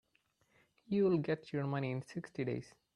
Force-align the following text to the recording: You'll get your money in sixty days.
You'll 0.87 1.19
get 1.19 1.53
your 1.53 1.65
money 1.67 1.91
in 1.91 2.01
sixty 2.01 2.43
days. 2.43 2.73